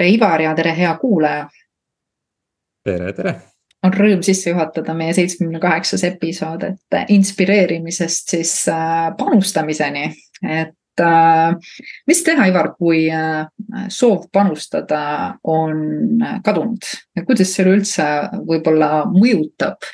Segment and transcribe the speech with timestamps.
[0.00, 1.48] tere, Ivar ja tere, hea kuulaja.
[2.84, 3.34] tere, tere.
[3.84, 10.10] on rõõm sisse juhatada meie seitsmekümne kaheksas episood, et inspireerimisest siis äh, panustamiseni,
[10.44, 11.76] et äh,
[12.08, 13.46] mis teha, Ivar, kui äh,
[13.88, 18.10] soov panustada on kadunud ja kuidas see üleüldse
[18.48, 19.88] võib-olla mõjutab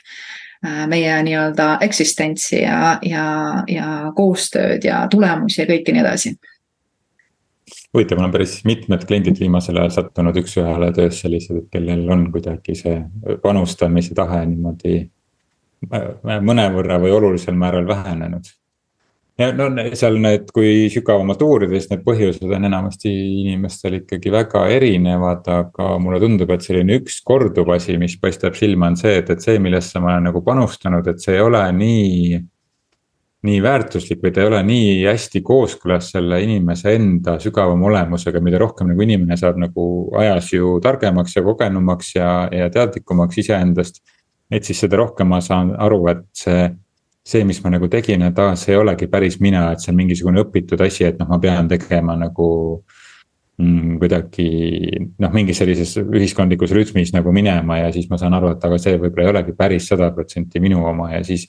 [0.91, 3.27] meie nii-öelda eksistentsi ja, ja,
[3.71, 6.33] ja koostööd ja tulemusi ja kõike nii edasi
[7.97, 12.29] huvitav, mul on päris mitmed kliendid viimasel ajal sattunud üks-ühele töös sellised, et kellel on
[12.35, 13.01] kuidagi see
[13.43, 15.01] panustamise tahe niimoodi
[15.87, 18.49] mõnevõrra või olulisel määral vähenenud.
[19.39, 24.65] ja no seal need, kui sügavamalt uurida, siis need põhjused on enamasti inimestel ikkagi väga
[24.73, 29.31] erinevad, aga mulle tundub, et selline üks korduv asi, mis paistab silma, on see, et,
[29.31, 32.41] et see, millesse ma olen nagu panustanud, et see ei ole nii
[33.47, 38.61] nii väärtuslik või ta ei ole nii hästi kooskõlas selle inimese enda sügavama olemusega, mida
[38.61, 39.87] rohkem nagu inimene saab nagu
[40.19, 44.03] ajas ju targemaks ja kogenumaks ja, ja teadlikumaks iseendast.
[44.51, 46.69] et siis seda rohkem ma saan aru, et see,
[47.27, 49.99] see, mis ma nagu tegin, et aa, see ei olegi päris mina, et see on
[49.99, 52.47] mingisugune õpitud asi, et noh, ma pean tegema nagu
[53.59, 54.49] mm, kuidagi
[55.19, 58.99] noh, mingis sellises ühiskondlikus rütmis nagu minema ja siis ma saan aru, et aga see
[59.01, 61.49] võib-olla ei olegi päris sada protsenti minu oma ja siis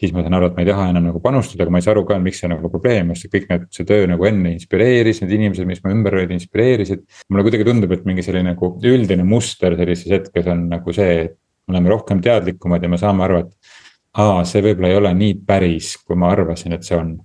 [0.00, 1.94] siis ma saan aru, et ma ei taha enam nagu panustada, aga ma ei saa
[1.94, 5.34] aru ka, miks see nagu probleem, sest kõik need, see töö nagu enne inspireeris, need
[5.38, 7.04] inimesed, mis mu ümber olid, inspireerisid.
[7.32, 11.36] mulle kuidagi tundub, et mingi selline nagu üldine muster sellises hetkes on nagu see, et
[11.66, 13.76] me oleme rohkem teadlikumad ja me saame aru, et.
[14.20, 17.16] aa, see võib-olla ei ole nii päris, kui ma arvasin, et see on.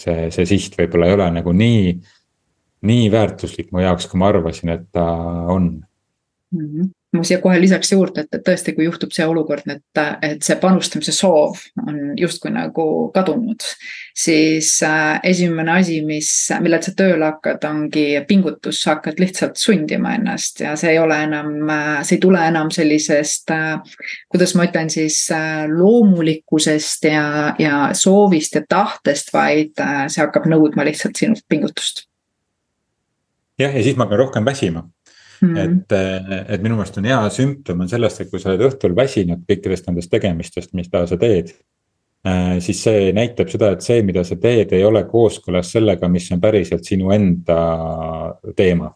[0.00, 1.90] see, see siht võib-olla ei ole nagu nii,
[2.88, 5.04] nii väärtuslik mu jaoks, kui ma arvasin, et ta
[5.52, 5.76] on
[6.50, 6.66] mm.
[6.66, 10.42] -hmm ma siia kohe lisaks juurde, et, et tõesti, kui juhtub see olukord, et, et
[10.46, 13.64] see panustamise soov on justkui nagu kadunud,
[14.16, 16.30] siis äh, esimene asi, mis,
[16.62, 21.18] millal sa tööle hakkad, ongi pingutus, sa hakkad lihtsalt sundima ennast ja see ei ole
[21.26, 23.98] enam äh,, see ei tule enam sellisest äh,,
[24.30, 25.18] kuidas ma ütlen siis
[25.74, 27.26] loomulikkusest ja,
[27.58, 29.74] ja soovist ja tahtest, vaid
[30.06, 32.06] see hakkab nõudma lihtsalt sinult pingutust.
[33.58, 34.86] jah, ja siis ma hakkan rohkem väsima
[35.40, 35.56] Mm.
[35.56, 38.92] et, eh, et minu meelest on hea sümptom on sellest, et kui sa oled õhtul
[38.96, 41.54] väsinud kõikidest nendest tegemistest, mida sa teed.
[42.28, 46.28] Eh, siis see näitab seda, et see, mida sa teed, ei ole kooskõlas sellega, mis
[46.36, 47.60] on päriselt sinu enda
[48.56, 48.94] teema.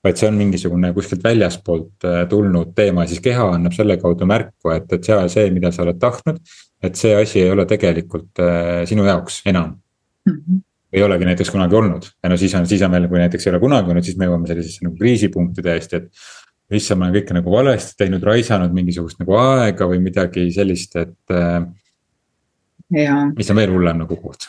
[0.00, 4.70] vaid see on mingisugune kuskilt väljaspoolt eh, tulnud teema, siis keha annab selle kaudu märku,
[4.72, 6.38] et, et see, see, mida sa oled tahtnud.
[6.82, 8.40] et see asi ei ole tegelikult
[8.88, 9.74] sinu jaoks enam
[10.24, 10.38] mm.
[10.38, 13.46] -hmm ei olegi näiteks kunagi olnud ja no siis on, siis on meil, kui näiteks
[13.46, 16.24] ei ole kunagi olnud, siis me jõuame sellisesse nagu kriisipunkti täiesti, et.
[16.70, 21.16] issand, ma olen kõike nagu valesti teinud, raisanud mingisugust nagu aega või midagi sellist, et.
[21.34, 21.62] Äh,
[23.36, 24.48] mis on veel hullem nagu koht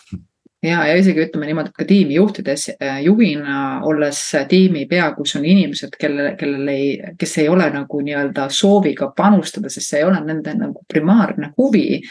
[0.63, 5.35] ja, ja isegi ütleme niimoodi, et ka tiimi juhtides, äh, juhina olles tiimi pea, kus
[5.39, 10.07] on inimesed, kellel, kellel ei, kes ei ole nagu nii-öelda sooviga panustada, sest see ei
[10.07, 12.01] ole nende nagu primaarne huvi.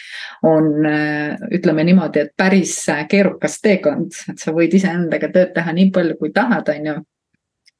[0.42, 2.74] on, äh, ütleme niimoodi, et päris
[3.08, 7.00] keerukas teekond, et sa võid iseendaga tööd teha nii palju, kui tahad, on ju.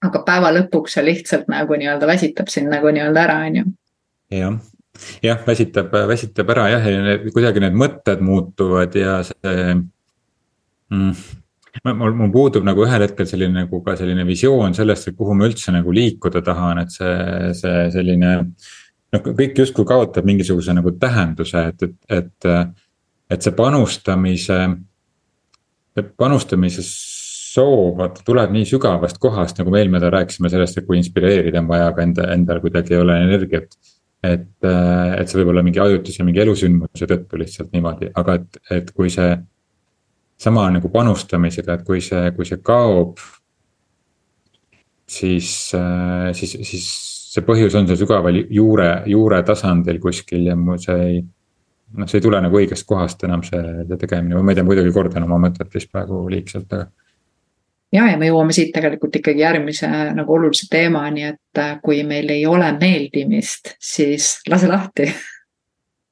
[0.00, 3.64] aga päeva lõpuks see lihtsalt nagu nii-öelda väsitab sind nagu nii-öelda ära, on ju.
[4.31, 4.60] jah
[5.22, 9.75] jah, väsitab, väsitab ära jah, ja kuidagi need mõtted muutuvad ja see
[10.90, 11.40] mm.?
[11.84, 15.48] mul, mul puudub nagu ühel hetkel selline nagu ka selline visioon sellest, et kuhu ma
[15.48, 17.14] üldse nagu liikuda tahan, et see,
[17.60, 18.32] see selline.
[19.14, 22.50] noh, kõik justkui kaotab mingisuguse nagu tähenduse, et, et, et,
[23.30, 24.58] et see panustamise,
[26.18, 26.84] panustamise
[27.50, 31.62] soov, vaata tuleb nii sügavast kohast, nagu me eelmine nädal rääkisime sellest, et kui inspireerida
[31.62, 33.74] on vaja, aga enda, endal kuidagi ei ole energiat.
[34.20, 38.90] et, et see võib olla mingi ajutise, mingi elusündmuse tõttu lihtsalt niimoodi, aga et, et
[38.92, 39.30] kui see
[40.40, 43.18] sama nagu panustamisega, et kui see, kui see kaob.
[45.10, 46.86] siis, äh, siis, siis
[47.34, 51.20] see põhjus on seal sügaval juure, juure tasandil kuskil ja mul see ei.
[51.98, 54.66] noh, see ei tule nagu õigest kohast enam see, see tegemine või ma ei tea,
[54.69, 56.86] muidugi kordan oma mõtet vist praegu liigselt, aga
[57.90, 62.31] ja, ja me jõuame siit tegelikult ikkagi järgmise nagu olulise teemani, et äh, kui meil
[62.31, 65.10] ei ole meeldimist, siis lase lahti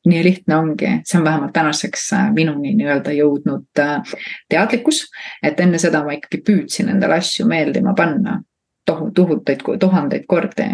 [0.08, 4.12] nii lihtne ongi, see on vähemalt tänaseks äh, minuni nii-öelda jõudnud äh,
[4.48, 5.04] teadlikkus,
[5.42, 8.40] et enne seda ma ikkagi püüdsin endale asju meeldima panna.
[8.88, 10.68] Tohu-, tuhuteid, tuhandeid kordi.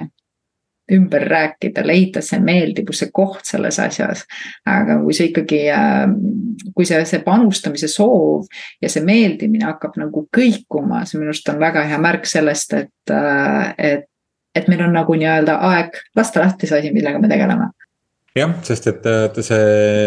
[0.92, 4.26] Ümber rääkida, leida see meeldivuse koht selles asjas.
[4.68, 6.02] aga kui see ikkagi, äh,
[6.76, 8.44] kui see, see panustamise soov
[8.82, 13.14] ja see meeldimine hakkab nagu kõikuma, see minu arust on väga hea märk sellest, et,
[13.78, 14.04] et,
[14.54, 17.72] et meil on nagu nii-öelda aeg lasta lahti see asi, millega me tegeleme
[18.34, 19.04] jah, sest et
[19.46, 19.58] see,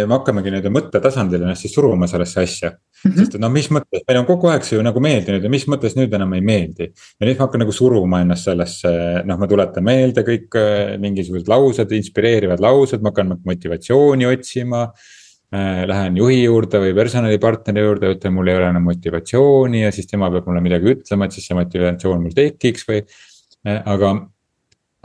[0.08, 2.82] me hakkamegi nii-öelda mõttetasandil ennast siis suruma sellesse asja mm.
[3.06, 3.20] -hmm.
[3.22, 5.64] sest et no mis mõttes, meil on kogu aeg see ju nagu meeldinud ja mis
[5.72, 6.90] mõttes nüüd enam ei meeldi.
[6.92, 8.92] ja nüüd ma hakkan nagu suruma ennast sellesse,
[9.26, 15.86] noh, ma tuletan meelde kõik äh, mingisugused laused, inspireerivad laused, ma hakkan motivatsiooni otsima äh,.
[15.88, 20.28] Lähen juhi juurde või personalipartneri juurde, ütlen, mul ei ole enam motivatsiooni ja siis tema
[20.34, 24.18] peab mulle midagi ütlema, et siis see motivatsioon mul tekiks või äh,, aga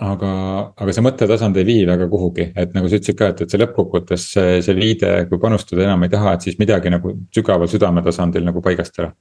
[0.02, 0.30] aga,
[0.76, 3.60] aga see mõttetasand ei vii väga kuhugi, et nagu sa ütlesid ka, et, et see
[3.62, 8.46] lõppkokkuvõttes see, see viide, kui panustada enam ei taha, et siis midagi nagu sügaval südametasandil
[8.48, 9.12] nagu paigast ära.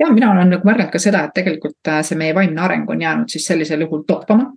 [0.00, 3.02] ja mina olen nagu märganud ka seda, et tegelikult äh, see meie vaimne areng on
[3.06, 4.52] jäänud siis sellisel juhul toppama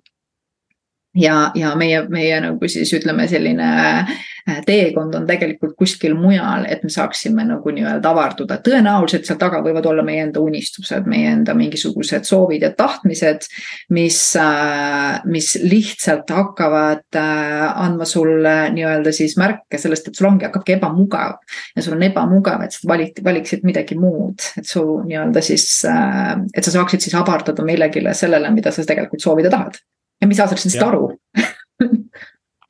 [1.15, 3.67] ja, ja meie, meie nagu siis ütleme, selline
[4.01, 8.57] äh, teekond on tegelikult kuskil mujal, et me saaksime nagu nii-öelda avarduda.
[8.65, 13.47] tõenäoliselt seal taga võivad olla meie enda unistused, meie enda mingisugused soovid ja tahtmised,
[13.93, 20.49] mis, äh, mis lihtsalt hakkavad äh, andma sulle nii-öelda siis märke sellest, et sul ongi,
[20.49, 21.37] hakkabki ebamugav.
[21.75, 26.63] ja sul on ebamugav, et sa valid, valiksid midagi muud, et su nii-öelda siis, et
[26.63, 29.77] sa saaksid siis avardada millegile sellele, mida sa tegelikult soovida tahad
[30.23, 31.09] ja mis sa saad sellest aru.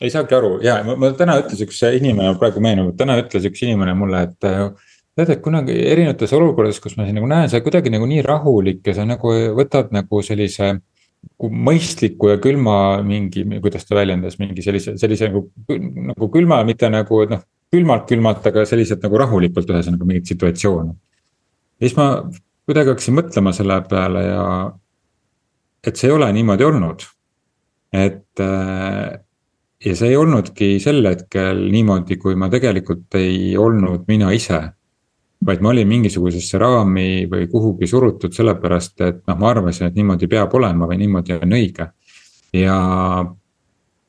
[0.04, 0.56] Ei saagi aru.
[0.66, 4.40] Ja ma, ma täna ütles üks inimene, praegu meenub, täna ütles üks inimene mulle, et
[4.42, 8.26] tead, et kunagi erinevates olukordades, kus ma siin nagu näen, sa oled kuidagi nagu nii
[8.26, 10.74] rahulik ja sa nagu võtad nagu sellise
[11.40, 15.46] mõistliku ja külma mingi, kuidas ta väljendas, mingi sellise, sellise nagu,
[16.10, 20.92] nagu külma, mitte nagu noh, külmalt külmalt, aga selliselt nagu rahulikult ühesõnaga mingit situatsiooni.
[21.80, 22.10] ja siis ma
[22.68, 24.46] kuidagi hakkasin mõtlema selle peale ja,
[25.88, 27.08] et see ei ole niimoodi olnud
[27.94, 29.20] et äh,
[29.86, 34.62] ja see ei olnudki sel hetkel niimoodi, kui ma tegelikult ei olnud mina ise.
[35.44, 40.30] vaid ma olin mingisugusesse raami või kuhugi surutud sellepärast, et noh, ma arvasin, et niimoodi
[40.32, 41.90] peab olema või niimoodi on õige.
[42.56, 42.78] ja,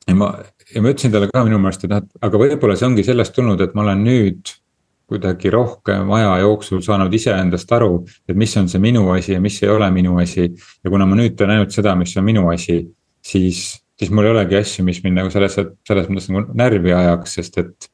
[0.06, 0.28] ja ma,
[0.74, 3.34] ja ma ütlesin talle ka minu meelest, et noh, et aga võib-olla see ongi sellest
[3.34, 4.54] tulnud, et ma olen nüüd
[5.10, 9.58] kuidagi rohkem aja jooksul saanud iseendast aru, et mis on see minu asi ja mis
[9.62, 10.46] ei ole minu asi.
[10.84, 12.78] ja kuna ma nüüd teen ainult seda, mis on minu asi,
[13.24, 13.64] siis,
[13.98, 17.60] siis mul ei olegi asju, mis mind nagu selles, selles mõttes nagu närvi ajaks, sest
[17.62, 17.90] et.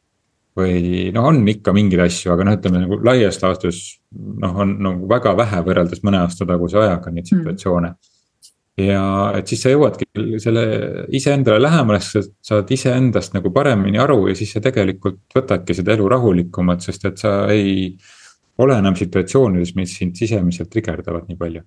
[0.58, 5.06] või noh, on ikka mingeid asju, aga noh, ütleme nagu laias laastus noh, on nagu
[5.08, 7.38] väga vähe võrreldes mõne aasta taguse ajaga neid hmm.
[7.38, 8.16] situatsioone mm
[8.84, 9.02] ja
[9.38, 10.06] et siis sa jõuadki
[10.42, 10.64] selle
[11.16, 16.08] iseendale lähemale, sa saad iseendast nagu paremini aru ja siis sa tegelikult võtadki seda elu
[16.14, 17.90] rahulikumalt, sest et sa ei
[18.60, 21.64] ole enam situatsioonides, mis sind sisemiselt trigerdavad nii palju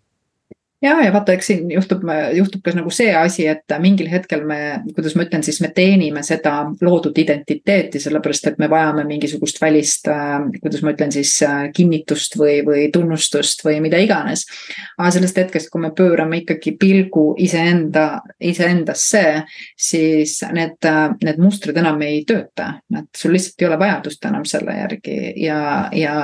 [0.84, 2.04] ja, ja vaata, eks siin juhtub,
[2.36, 4.60] juhtub ka nagu see asi, et mingil hetkel me,
[4.96, 10.10] kuidas ma ütlen, siis me teenime seda loodud identiteeti, sellepärast et me vajame mingisugust välist,
[10.60, 11.38] kuidas ma ütlen siis
[11.76, 14.46] kinnitust või, või tunnustust või mida iganes.
[14.98, 19.24] aga sellest hetkest, kui me pöörame ikkagi pilgu iseenda, iseendasse,
[19.80, 20.90] siis need,
[21.24, 25.88] need mustrid enam ei tööta, et sul lihtsalt ei ole vajadust enam selle järgi ja,
[25.96, 26.18] ja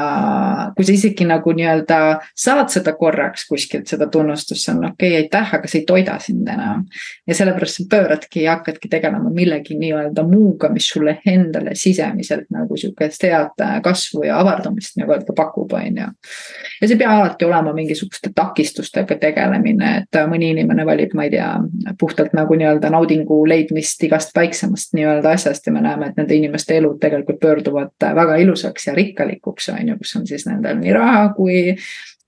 [0.76, 2.00] kui sa isegi nagu nii-öelda
[2.36, 5.86] saad seda korraks kuskilt, seda tunnustust armastus, see on okei okay,, aitäh, aga see ei
[5.86, 6.86] toida sind enam.
[7.28, 12.78] ja sellepärast sa pööradki ja hakkadki tegelema millegi nii-öelda muuga, mis sulle endale sisemiselt nagu
[12.78, 16.08] sihukest head kasvu ja avardumist nii-öelda pakub, on ju.
[16.82, 21.34] ja see ei pea alati olema mingisuguste takistustega tegelemine, et mõni inimene valib, ma ei
[21.36, 21.50] tea,
[22.00, 26.78] puhtalt nagu nii-öelda naudingu leidmist igast väiksemast nii-öelda asjast ja me näeme, et nende inimeste
[26.78, 31.28] elud tegelikult pöörduvad väga ilusaks ja rikkalikuks, on ju, kus on siis nendel nii raha
[31.38, 31.76] kui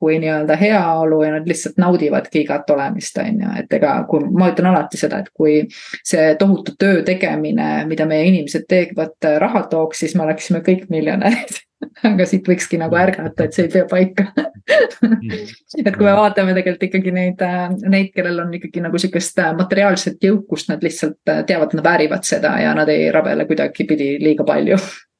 [0.01, 4.49] kui nii-öelda heaolu ja nad lihtsalt naudivadki igat olemist, on ju, et ega kui ma
[4.49, 5.59] ütlen alati seda, et kui
[6.01, 11.61] see tohutu töö tegemine, mida meie inimesed teevad, raha tooks, siis me oleksime kõik miljonärid.
[12.05, 14.27] Aga siit võikski nagu ärgata, et see ei pea paika.
[15.81, 17.41] Et kui me vaatame tegelikult ikkagi neid,
[17.89, 21.17] neid, kellel on ikkagi nagu sihukest materiaalset jõukust, nad lihtsalt
[21.49, 24.77] teavad, nad väärivad seda ja nad ei rabele kuidagipidi liiga palju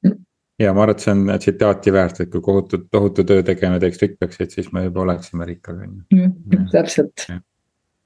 [0.61, 4.01] ja ma arvan, et see on tsitaati väärt, et kui tohutu, tohutu töö tegemine teeks
[4.03, 6.27] rikkaks, et siis me juba oleksime rikkad, on ju.
[6.27, 7.25] Mm, täpselt.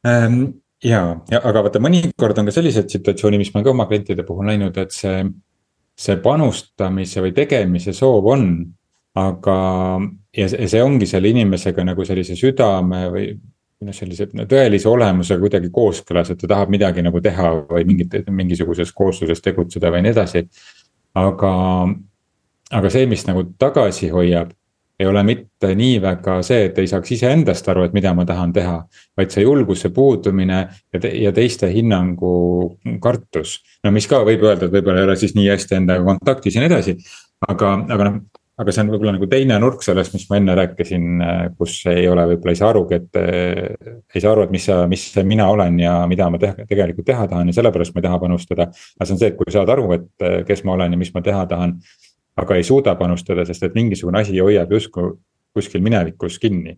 [0.08, 0.44] Ähm,
[0.84, 4.26] ja, ja aga vaata, mõnikord on ka selliseid situatsioone, mis ma olen ka oma klientide
[4.28, 5.24] puhul näinud, et see,
[5.98, 8.50] see panustamise või tegemise soov on.
[9.16, 9.58] aga,
[10.36, 16.34] ja see ongi selle inimesega nagu sellise südame või noh, sellise tõelise olemusega kuidagi kooskõlas,
[16.34, 20.44] et ta tahab midagi nagu teha või mingit, mingisuguses koosluses tegutseda või nii edasi.
[21.16, 21.52] aga
[22.72, 24.54] aga see, mis nagu tagasi hoiab,
[25.00, 28.54] ei ole mitte nii väga see, et ei saaks iseendast aru, et mida ma tahan
[28.56, 28.78] teha.
[29.18, 30.60] vaid see julguse puudumine
[30.94, 33.60] ja, te, ja teiste hinnangu kartus.
[33.84, 36.64] no mis ka võib öelda, et võib-olla ei ole siis nii hästi endaga kontaktis ja
[36.64, 36.96] nii edasi.
[37.50, 38.22] aga, aga noh,
[38.62, 41.24] aga see on võib-olla nagu teine nurk sellest, mis ma enne rääkisin,
[41.60, 43.20] kus ei ole võib-olla ei saa arugi, et.
[44.16, 47.52] ei saa aru, et mis, mis mina olen ja mida ma teha, tegelikult teha tahan
[47.52, 48.70] ja sellepärast ma ei taha panustada.
[48.72, 51.24] aga see on see, et kui saad aru, et kes ma olen ja mis ma
[51.26, 51.76] teha tahan.
[52.36, 55.14] Aga ei suuda panustada, sest et mingisugune asi hoiab justkui
[55.56, 56.76] kuskil minevikus kinni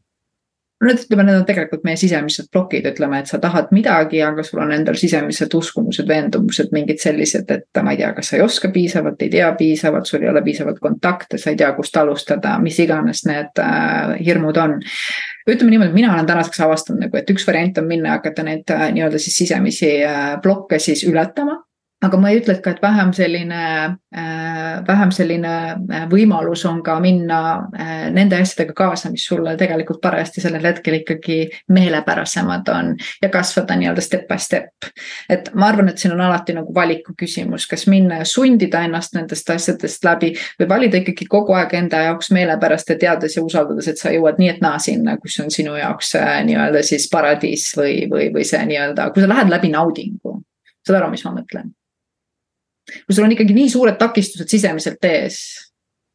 [0.78, 4.44] no need ütleme, need on tegelikult meie sisemised plokid, ütleme, et sa tahad midagi, aga
[4.46, 8.44] sul on endal sisemised uskumused, veendumused, mingid sellised, et ma ei tea, kas sa ei
[8.46, 12.58] oska piisavalt, ei tea piisavalt, sul ei ole piisavalt kontakte, sa ei tea, kust alustada,
[12.62, 14.78] mis iganes need äh, hirmud on.
[15.50, 18.70] ütleme niimoodi, mina olen tänaseks avastanud nagu, et üks variant on minna ja hakata neid
[18.74, 21.64] äh, nii-öelda siis sisemisi äh, blokke siis ületama
[22.06, 23.60] aga ma ei ütle ka, et vähem selline,
[24.14, 27.40] äh, vähem selline äh, võimalus on ka minna
[27.74, 31.40] äh, nende asjadega kaasa, mis sulle tegelikult parajasti sellel hetkel ikkagi
[31.74, 34.70] meelepärasemad on ja kasvada nii-öelda step by step.
[35.30, 39.18] et ma arvan, et siin on alati nagu valiku küsimus, kas minna ja sundida ennast
[39.18, 43.90] nendest asjadest läbi või valida ikkagi kogu aeg enda jaoks meelepärast ja teades ja usaldades,
[43.90, 46.14] et sa jõuad nii et naa sinna, kus on sinu jaoks
[46.46, 50.38] nii-öelda siis paradiis või, või, või see nii-öelda, kui sa lähed läbi naudingu.
[50.86, 51.74] saad aru, mis ma mõtlen?
[53.06, 55.40] Kui sul on ikkagi nii suured takistused sisemiselt ees.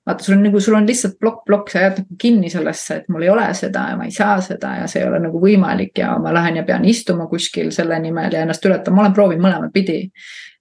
[0.06, 3.10] vaata, sul on nagu, sul on lihtsalt plokk, plokk, sa jääd nagu kinni sellesse, et
[3.12, 6.00] mul ei ole seda ja ma ei saa seda ja see ei ole nagu võimalik
[6.02, 9.44] ja ma lähen ja pean istuma kuskil selle nimel ja ennast ületama, ma olen proovinud
[9.46, 10.00] mõlemat pidi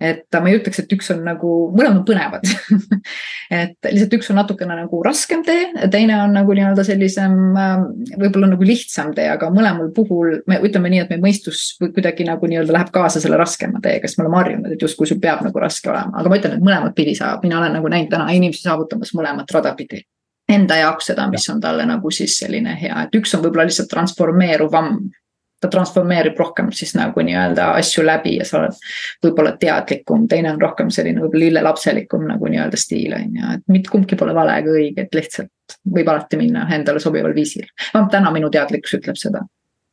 [0.01, 2.46] et ma ei ütleks, et üks on nagu, mõlemad on põnevad
[3.62, 8.51] et lihtsalt üks on natukene nagu raskem tee, teine on nagu nii-öelda sellisem ähm, võib-olla
[8.55, 12.75] nagu lihtsam tee, aga mõlemal puhul me ütleme nii, et meie mõistus kuidagi nagu nii-öelda
[12.77, 15.91] läheb kaasa selle raskema teega, sest me oleme harjunud, et justkui sul peab nagu raske
[15.91, 19.13] olema, aga ma ütlen, et mõlemat pidi saab, mina olen nagu näinud täna inimesi saavutamas
[19.17, 20.01] mõlemat rada pidi.
[20.51, 23.88] Enda jaoks seda, mis on talle nagu siis selline hea, et üks on võib-olla lihtsalt
[23.93, 24.98] transformeeruvam
[25.62, 28.77] ta transformeerib rohkem siis nagu nii-öelda asju läbi ja sa oled
[29.24, 33.94] võib-olla teadlikum, teine on rohkem selline võib-olla lillelapselikum nagu nii-öelda stiil on ju, et mitte
[33.94, 37.68] kumbki pole vale ega õige, et lihtsalt võib alati minna endale sobival viisil.
[37.94, 39.46] vähemalt täna minu teadlikkus ütleb seda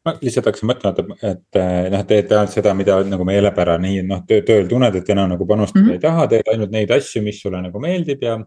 [0.09, 4.45] ma lihtsalt hakkasin mõtlema, et, et noh, teed ainult seda, mida nagu meelepärane, noh töö,
[4.47, 5.99] tööl tunned, et enam nagu panustada mm -hmm.
[5.99, 8.39] ei taha, teed ainult neid asju, mis sulle nagu meeldib ja,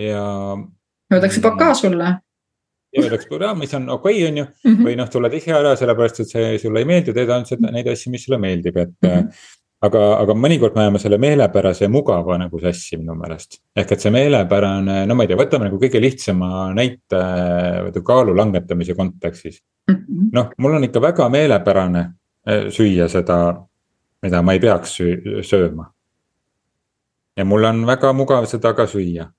[0.00, 0.22] ja.
[1.12, 2.14] Öeldakse pakaa sulle
[3.02, 4.72] öeldakse programm, mis on okei okay,, on ju mm.
[4.72, 4.88] -hmm.
[4.88, 7.88] või noh, tuled ise ära, sellepärast et see sulle ei meeldi, teed ainult seda, neid
[7.92, 9.14] asju, mis sulle meeldib, et mm.
[9.14, 13.60] -hmm aga, aga mõnikord me ajame selle meelepärase ja mugava nagu sassi minu meelest.
[13.76, 18.96] ehk et see meelepärane, no ma ei tea, võtame nagu kõige lihtsama näite kaalu langetamise
[18.96, 19.60] kontekstis
[19.90, 20.30] -hmm..
[20.32, 22.04] noh, mul on ikka väga meelepärane
[22.46, 23.38] eh, süüa seda,
[24.22, 24.98] mida ma ei peaks
[25.42, 25.90] sööma.
[27.36, 29.30] ja mul on väga mugav seda ka süüa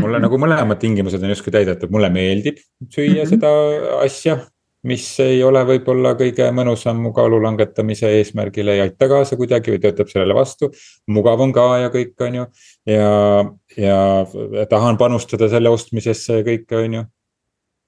[0.00, 2.58] mulle nagu mõlemad tingimused on justkui täidetud, mulle meeldib
[2.88, 3.30] süüa mm -hmm.
[3.30, 4.38] seda asja.
[4.84, 9.80] mis ei ole võib-olla kõige mõnusam mu kaalu langetamise eesmärgile, ei aita kaasa kuidagi või
[9.80, 10.70] töötab sellele vastu.
[11.08, 12.44] mugav on ka ja kõik, on ju,
[12.86, 13.44] ja,
[13.76, 14.26] ja
[14.68, 17.04] tahan panustada selle ostmisesse ja kõike, on ju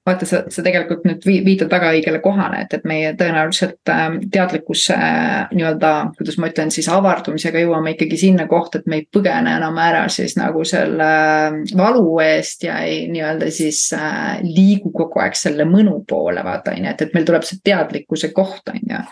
[0.07, 4.95] vaata, sa, sa tegelikult nüüd viitad väga õigele kohale, et, et meie tõenäoliselt äh, teadlikkuse
[4.95, 9.57] äh, nii-öelda, kuidas ma ütlen siis avardumisega jõuame ikkagi sinna kohta, et me ei põgene
[9.59, 15.23] enam ära siis nagu selle äh, valu eest ja ei nii-öelda siis äh, liigu kogu
[15.23, 18.81] aeg selle mõnu poole, vaata on ju, et, et meil tuleb see teadlikkuse koht on
[18.81, 19.03] ju.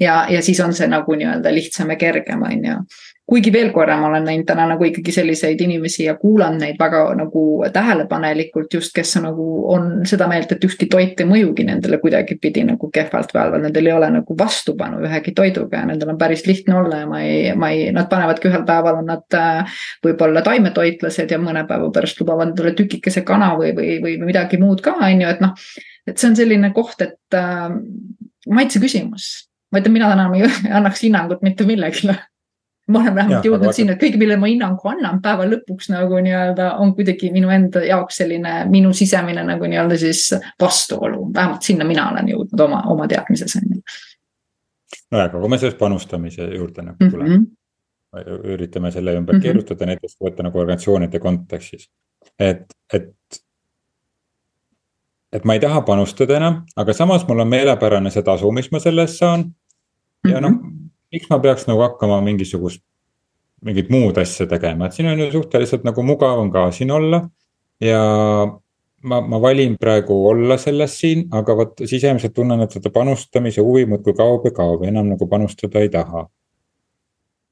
[0.00, 2.78] ja, ja siis on see nagu nii-öelda lihtsam ja kergem, on ju
[3.26, 7.00] kuigi veel korra ma olen näinud täna nagu ikkagi selliseid inimesi ja kuulanud neid väga
[7.16, 12.66] nagu tähelepanelikult just, kes nagu on seda meelt, et ükski toit ei mõjugi nendele kuidagipidi
[12.68, 16.76] nagu kehvalt või nendel ei ole nagu vastupanu ühegi toiduga ja nendel on päris lihtne
[16.82, 21.32] olla ja ma ei, ma ei, nad panevadki ühel päeval on nad äh, võib-olla taimetoitlased
[21.32, 25.24] ja mõne päeva pärast lubavad endale tükikese kana või, või, või midagi muud ka, on
[25.24, 25.56] ju, et noh.
[26.04, 27.72] et see on selline koht, et äh,
[28.52, 29.32] maitse küsimus
[29.72, 30.44] ma ütlen, mina täna ei
[30.78, 32.12] annaks hinnangut mitte millelegi
[32.86, 33.76] ma olen vähemalt jõudnud vaata...
[33.76, 37.80] sinna, et kõik, millele ma hinnangu annan päeva lõpuks nagu nii-öelda on kuidagi minu enda
[37.84, 40.26] jaoks selline minu sisemine nagu nii-öelda siis
[40.60, 43.80] vastuolu, vähemalt sinna mina olen jõudnud oma, oma teadmises on ju.
[45.14, 47.46] nojah, aga kui me sellest panustamise juurde nagu tuleme mm.
[48.16, 48.52] -hmm.
[48.56, 49.42] üritame selle ümber mm -hmm.
[49.42, 51.88] keerutada, näiteks võtta nagu organisatsioonide kontekstis,
[52.38, 53.12] et, et
[55.32, 58.78] et ma ei taha panustada enam, aga samas mul on meelepärane see tasu, mis ma
[58.78, 59.54] selle eest saan.
[60.28, 60.50] ja mm -hmm.
[60.50, 60.83] noh,
[61.14, 62.82] miks ma peaks nagu hakkama mingisugust,
[63.64, 67.24] mingit muud asja tegema, et siin on ju suhteliselt nagu mugav on ka siin olla.
[67.82, 68.00] ja
[69.04, 73.86] ma, ma valin praegu olla selles siin, aga vot sisemiselt tunnen, et seda panustamise huvi
[73.90, 76.26] muudkui kaob ja kaob ja enam nagu panustada ei taha.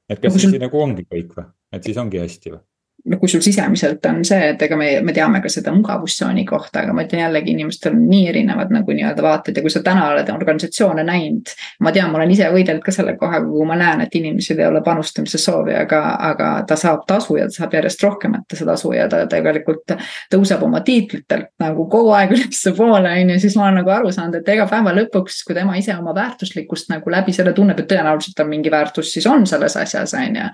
[0.09, 2.63] et kas siis nagu ongi kõik või, et siis ongi hästi või?
[3.09, 6.83] Noh, kui sul sisemiselt on see, et ega me, me teame ka seda mugavustsooni kohta,
[6.83, 10.05] aga ma ütlen jällegi, inimestel on nii erinevad nagu nii-öelda vaated ja kui sa täna
[10.13, 11.51] oled organisatsioone näinud.
[11.83, 14.69] ma tean, ma olen ise võidelnud ka selle kohaga, kui ma näen, et inimesel ei
[14.69, 18.93] ole panustamise soovi, aga, aga ta saab tasu ja ta saab järjest rohkemat seda tasu
[18.95, 19.95] ja ta tegelikult
[20.31, 24.39] tõuseb oma tiitlitelt nagu kogu aeg ülespoole, on ju, siis ma olen nagu aru saanud,
[24.39, 28.39] et ega päeva lõpuks, kui tema ise oma väärtuslikkust nagu läbi selle tunneb, et tõenäoliselt
[28.43, 30.49] on mingi väärtus, siis on selles asjas, on ju.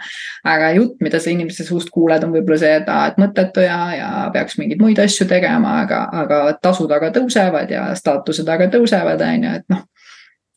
[0.50, 4.58] aga jutt, mida sa inimeste suust kuuled, on võib-olla aa, et mõttetu ja, ja peaks
[4.60, 9.56] mingeid muid asju tegema, aga, aga tasud aga tõusevad ja staatused aga tõusevad, on ju,
[9.62, 9.86] et noh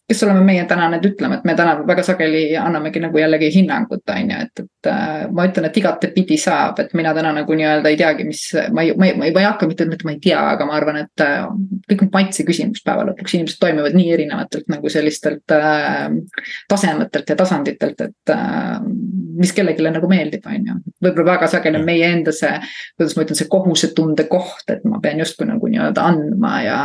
[0.09, 4.02] kes oleme meie täna need ütlema, et me täna väga sageli annamegi nagu jällegi hinnangut,
[4.11, 7.92] on ju, et, et äh, ma ütlen, et igatepidi saab, et mina täna nagu nii-öelda
[7.92, 8.42] ei teagi, mis,
[8.75, 10.76] ma ei, ma ei, ma ei hakka mitte ütlema, et ma ei tea, aga ma
[10.78, 11.47] arvan, et äh,
[11.90, 16.11] kõik on maitse küsimus päeva lõpuks, inimesed toimivad nii erinevatelt nagu sellistelt äh,
[16.68, 18.82] tasemetelt ja tasanditelt, et äh,
[19.38, 20.78] mis kellelegi nagu meeldib, on ju.
[21.02, 22.52] võib-olla väga sageli on meie enda see,
[22.99, 26.78] kuidas ma ütlen, see kohusetunde koht, et ma pean justkui nagu nii-öelda andma ja,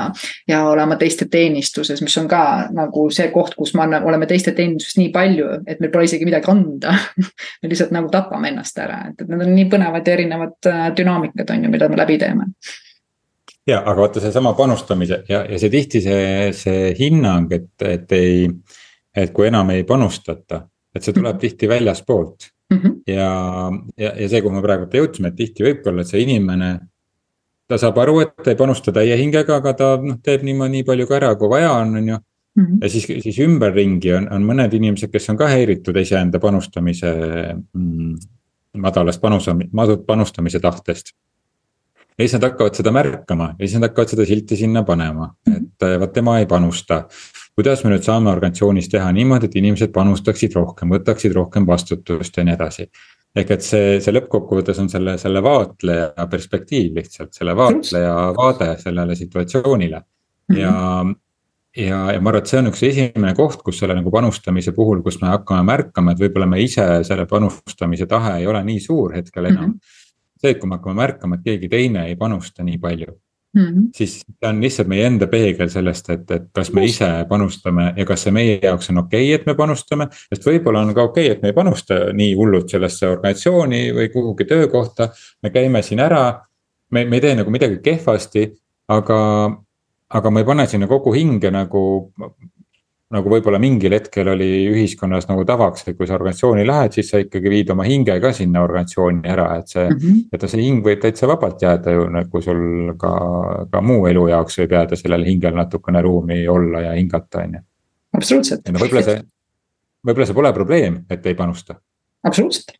[0.48, 2.42] ja olema teiste teenistuses, mis on ka
[2.76, 6.28] nagu see koht, kus me anname, oleme teiste teenistuses nii palju, et meil pole isegi
[6.28, 6.96] midagi anda
[7.62, 10.90] me lihtsalt nagu tapame ennast ära, et, et need on nii põnevad ja erinevad äh,
[10.98, 12.52] dünaamikad on ju, mida me läbi teeme
[13.68, 18.46] ja, aga vaata seesama panustamise ja, ja see tihti see, see hinnang, et, et ei,
[19.16, 20.64] et kui enam ei panustata,
[20.96, 21.42] et see tuleb mm -hmm.
[21.42, 22.78] tihti väljaspoolt mm.
[22.78, 22.94] -hmm.
[23.08, 26.80] ja, ja, ja see, kuhu me praegu jõudsime, et tihti võibki olla, et see inimene.
[27.68, 30.84] ta saab aru, et ta ei panusta täie hingega, aga ta noh, teeb niimoodi nii
[30.88, 32.18] palju ka ära, kui vaja on, on ju
[32.58, 32.78] Mm -hmm.
[32.82, 37.12] ja siis, siis ümberringi on, on mõned inimesed, kes on ka häiritud iseenda panustamise
[37.74, 38.16] mm,
[38.78, 41.12] madalast panustamise, panustamise tahtest.
[42.18, 45.58] ja siis nad hakkavad seda märkama ja siis nad hakkavad seda silti sinna panema, mhm.
[45.58, 47.08] et äh, vot tema ei panusta.
[47.56, 52.44] kuidas me nüüd saame organisatsioonis teha niimoodi, et inimesed panustaksid rohkem, võtaksid rohkem vastutust ja
[52.44, 52.88] nii edasi
[53.36, 59.16] ehk et see, see lõppkokkuvõttes on selle, selle vaatleja perspektiiv lihtsalt, selle vaatleja vaade sellele
[59.16, 60.02] situatsioonile.
[60.58, 61.16] ja mm, -hmm
[61.78, 65.04] ja, ja ma arvan, et see on üks esimene koht, kus selle nagu panustamise puhul,
[65.06, 69.16] kus me hakkame märkama, et võib-olla me ise selle panustamise tahe ei ole nii suur
[69.18, 69.78] hetkel enam mm.
[69.78, 70.42] -hmm.
[70.42, 73.14] see, et kui me hakkame märkama, et keegi teine ei panusta nii palju
[73.54, 73.66] mm.
[73.66, 73.90] -hmm.
[73.96, 78.06] siis see on lihtsalt meie enda peegel sellest, et, et kas me ise panustame ja
[78.06, 80.08] kas see meie jaoks on okei okay,, et me panustame.
[80.34, 84.10] sest võib-olla on ka okei okay,, et me ei panusta nii hullult sellesse organisatsiooni või
[84.14, 85.10] kuhugi töökohta.
[85.44, 86.42] me käime siin ära,
[86.92, 88.50] me, me ei tee nagu midagi kehvasti,
[88.88, 89.18] aga
[90.08, 91.82] aga ma ei pane sinna kogu hinge nagu,
[93.14, 97.22] nagu võib-olla mingil hetkel oli ühiskonnas nagu tavaks, et kui sa organisatsiooni lähed, siis sa
[97.24, 100.00] ikkagi viid oma hinge ka sinna organisatsiooni ära, et see mm.
[100.00, 100.24] -hmm.
[100.34, 103.14] et see hing võib täitsa vabalt jääda ju nagu sul ka,
[103.72, 107.64] ka muu elu jaoks võib jääda sellel hingel natukene ruumi olla ja hingata, on ju.
[108.18, 108.68] absoluutselt.
[108.72, 109.22] no võib-olla see,
[110.08, 111.82] võib-olla see pole probleem, et ei panusta.
[112.24, 112.78] absoluutselt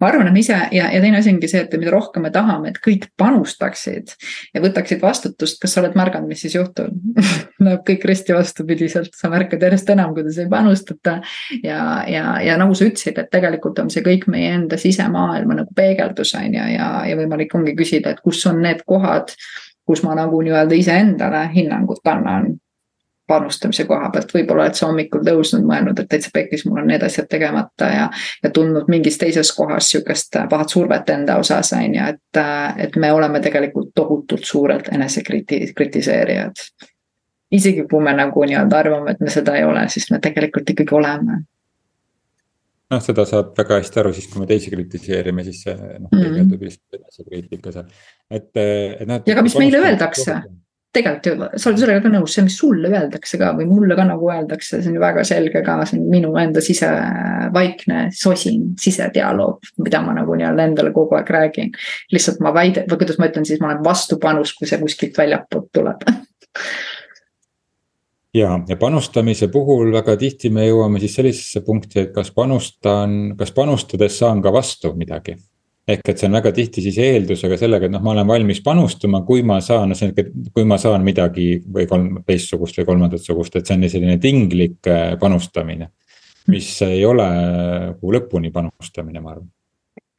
[0.00, 2.30] ma arvan, et me ise ja, ja teine asi ongi see, et mida rohkem me
[2.32, 4.12] tahame, et kõik panustaksid
[4.54, 6.92] ja võtaksid vastutust, kas sa oled märganud, mis siis juhtub?
[7.66, 11.20] Läheb kõik risti vastupidiselt, sa märkad järjest enam, kuidas ei panustata.
[11.62, 11.80] ja,
[12.10, 16.34] ja, ja nagu sa ütlesid, et tegelikult on see kõik meie enda sisemaailma nagu peegeldus
[16.36, 19.32] on ju, ja, ja võimalik ongi küsida, et kus on need kohad,
[19.86, 22.56] kus ma nagu nii-öelda iseendale hinnangut annan
[23.26, 27.02] panustamise koha pealt, võib-olla oled sa hommikul tõusnud, mõelnud, et täitsa pekkis, mul on need
[27.06, 28.04] asjad tegemata ja.
[28.42, 32.42] ja tundnud mingis teises kohas sihukest pahat survet enda osas, on ju, et,
[32.86, 36.62] et me oleme tegelikult tohutult suurelt enesekriti-, kritiseerijad.
[37.50, 40.94] isegi kui me nagu nii-öelda arvame, et me seda ei ole, siis me tegelikult ikkagi
[40.94, 41.42] oleme
[42.90, 46.22] noh, seda saab väga hästi aru siis, kui me teisi kritiseerime, siis see noh, mhm.
[46.22, 47.90] peegeldub just enesekriitika seal,
[48.30, 49.22] et, et noh.
[49.26, 50.38] ja aga mis meile öeldakse
[50.96, 54.30] tegelikult sa oled sellega ka nõus, see, mis sulle öeldakse ka või mulle ka nagu
[54.32, 60.02] öeldakse, see on ju väga selge ka, see on minu enda sisevaikne sosin sisedialoog, mida
[60.04, 61.72] ma nagu nii-öelda endale kogu aeg räägin.
[62.12, 65.72] lihtsalt ma väidan, või kuidas ma ütlen siis, ma olen vastupanus, kui see kuskilt väljapoolt
[65.76, 66.06] tuleb
[68.36, 73.52] ja, ja panustamise puhul väga tihti me jõuame siis sellisesse punkti, et kas panustan, kas
[73.56, 75.36] panustades saan ka vastu midagi
[75.86, 79.22] ehk et see on väga tihti siis eeldusega sellega, et noh, ma olen valmis panustama,
[79.26, 83.78] kui ma saan, kui ma saan midagi või kolm, teistsugust või kolmandat sugust, et see
[83.78, 85.92] on selline tinglik äh, panustamine.
[86.46, 89.48] mis ei ole nagu lõpuni panustamine, ma arvan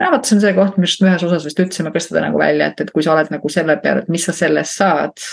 [0.04, 2.40] no vot, see on see koht, mis me ühes osas vist ütlesime ka seda nagu
[2.40, 5.28] välja, et, et kui sa oled nagu selle peale, et mis sa sellest saad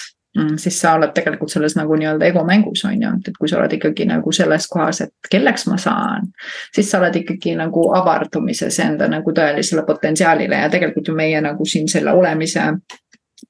[0.57, 3.73] siis sa oled tegelikult selles nagu nii-öelda egomängus on ju, et, et kui sa oled
[3.77, 6.31] ikkagi nagu selles kohas, et kelleks ma saan.
[6.75, 11.67] siis sa oled ikkagi nagu avardumises enda nagu tõelisele potentsiaalile ja tegelikult ju meie nagu
[11.67, 12.67] siin selle olemise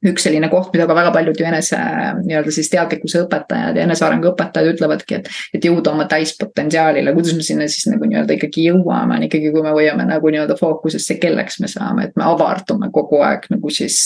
[0.04, 1.78] üks selline koht, mida ka väga paljud ju enese
[2.24, 5.30] nii-öelda siis teadlikkuse õpetajad ja enesearengu õpetajad ütlevadki, et.
[5.56, 9.64] et jõuda oma täispotentsiaalile, kuidas me sinna siis nagu nii-öelda ikkagi jõuame, on ikkagi, kui
[9.64, 14.00] me hoiame nagu nii-öelda fookusesse, kelleks me saame, et me avardume kogu aeg nagu siis.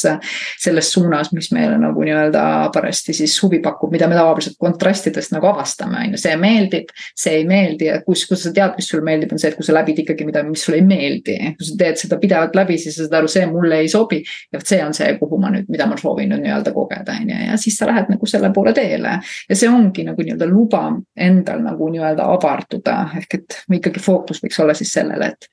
[0.58, 2.42] selles suunas, mis meile nagu nii-öelda
[2.74, 6.92] parajasti siis huvi pakub, mida me tavaliselt kontrastidest nagu avastame, on ju, see meeldib.
[7.18, 9.66] see ei meeldi ja kus, kus sa tead, mis sulle meeldib, on see, et kui
[9.66, 11.36] sa läbid ikkagi midagi, mis sulle ei meeldi.
[11.58, 14.22] kui sa teed seda pidevalt läbi, siis sa saad aru, see mulle ei sobi.
[14.52, 17.40] ja vot see on see, kuhu ma nüüd, mida ma soovin nii-öelda kogeda, on ju,
[17.50, 19.18] ja siis sa lähed nagu selle poole teele.
[19.48, 20.82] ja see ongi nagu nii-öelda luba
[21.16, 25.52] endal nagu nii-öelda avarduda, ehk et ikkagi fookus võiks olla siis sellele, et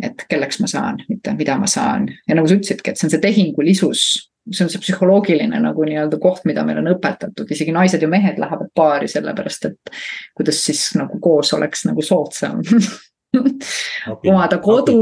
[0.00, 2.06] et kelleks ma saan, mitte mida ma saan.
[2.28, 4.04] Ja nagu sa ütlesidki, et see on see tehingulisus,
[4.48, 8.40] see on see psühholoogiline nagu nii-öelda koht, mida meil on õpetatud, isegi naised ja mehed
[8.40, 9.92] lähevad paari sellepärast, et
[10.36, 12.64] kuidas siis nagu koos oleks nagu soodsam.
[14.24, 14.96] Omada kodu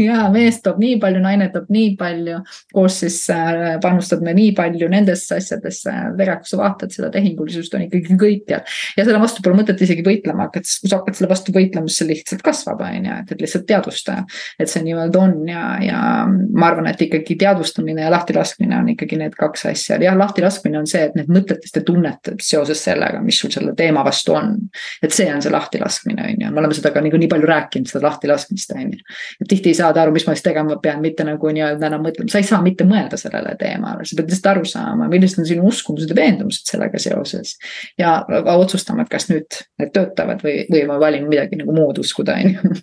[0.00, 2.38] ja mees toob nii palju, naine toob nii palju,
[2.72, 7.86] koos siis äh, panustad me nii palju nendesse asjadesse, tegelikult sa vaatad seda tehingulisust on
[7.86, 8.62] ikkagi kõikjal.
[8.96, 11.90] ja selle vastu pole mõtet isegi võitlema hakata, sest kui sa hakkad selle vastu võitlema,
[11.90, 14.16] siis see lihtsalt kasvab, on ju, et, et lihtsalt teadvusta.
[14.58, 19.20] et see nii-öelda on ja, ja ma arvan, et ikkagi teadvustamine ja lahtilaskmine on ikkagi
[19.20, 23.38] need kaks asja, jah, lahtilaskmine on see, et need mõtetest ja tunnetest seoses sellega, mis
[23.42, 24.54] sul selle teema vastu on.
[25.02, 27.90] et see on see lahtilaskmine, on ju, me oleme seda ka nagu nii palju rääkinud,
[27.90, 29.14] seda lahtilaskmist, on ju.
[29.42, 32.04] et tihti ei saa saada aru, mis ma siis tegema pean, mitte nagu nii-öelda enam
[32.06, 35.48] mõtlema, sa ei saa mitte mõelda sellele teemale, sa pead lihtsalt aru saama, millised on
[35.48, 37.56] sinu uskumused ja veendumused sellega seoses.
[38.00, 38.14] ja
[38.56, 42.54] otsustama, et kas nüüd need töötavad või, või ma valin midagi nagu muud uskuda, on
[42.54, 42.76] ju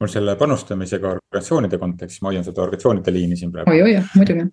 [0.00, 3.72] mul selle panustamisega organisatsioonide kontekstis, ma hoian seda organisatsioonide liini siin praegu.
[3.74, 4.46] oi, oi, muidugi.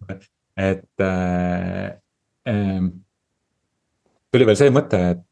[0.57, 1.85] et äh,
[2.51, 2.89] äh,
[4.31, 5.23] tuli veel see mõte, et,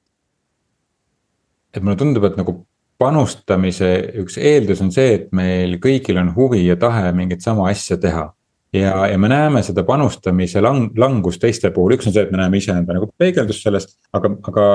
[1.75, 2.61] et mulle tundub, et nagu
[3.01, 7.97] panustamise üks eeldus on see, et meil kõigil on huvi ja tahe mingit sama asja
[8.01, 8.29] teha.
[8.75, 12.41] ja, ja me näeme seda panustamise lang-, langust teiste puhul, üks on see, et me
[12.41, 14.67] näeme iseenda nagu peegeldust sellest, aga, aga,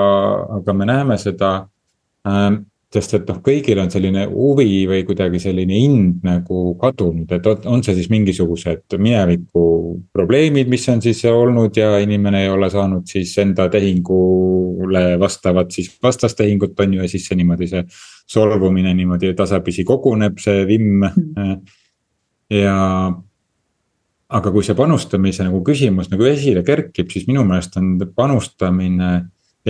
[0.61, 1.51] aga me näeme seda
[2.29, 7.67] ähm, sest et noh, kõigil on selline huvi või kuidagi selline ind nagu kadunud, et
[7.71, 9.65] on see siis mingisugused mineviku
[10.15, 15.93] probleemid, mis on siis olnud ja inimene ei ole saanud siis enda tehingule vastavat siis
[16.03, 17.85] vastastehingut, on ju, ja siis see niimoodi see.
[18.31, 21.03] solvumine niimoodi tasapisi koguneb, see vimm
[22.63, 22.77] ja
[24.31, 29.11] aga kui see panustamise nagu küsimus nagu esile kerkib, siis minu meelest on panustamine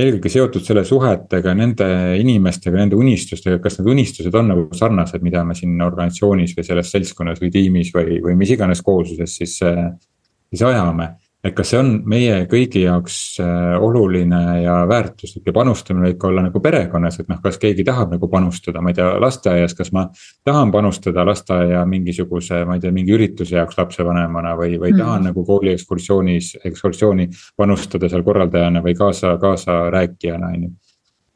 [0.00, 1.88] eelkõige seotud selle suhetega nende
[2.20, 6.92] inimestega, nende unistustega, kas need unistused on nagu sarnased, mida me siin organisatsioonis või selles
[6.94, 11.12] seltskonnas või tiimis või, või mis iganes koosluses siis, siis ajame
[11.44, 16.28] et kas see on meie kõigi jaoks äh, oluline ja väärtuslik ja panustamine võib ka
[16.28, 19.92] olla nagu perekonnas, et noh, kas keegi tahab nagu panustada, ma ei tea, lasteaias, kas
[19.96, 20.04] ma.
[20.44, 25.00] tahan panustada lasteaia mingisuguse, ma ei tea, mingi ürituse jaoks lapsevanemana või, või mm.
[25.00, 30.76] tahan nagu kooli ekskursioonis, ekskursiooni panustada seal korraldajana või kaasa, kaasarääkijana, on ju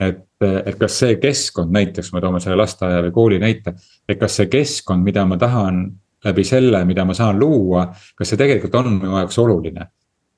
[0.05, 3.77] et, et kas see keskkond näiteks, me toome selle lasteaia või kooli näite,
[4.09, 5.87] et kas see keskkond, mida ma tahan
[6.25, 9.87] läbi selle, mida ma saan luua, kas see tegelikult on minu jaoks oluline.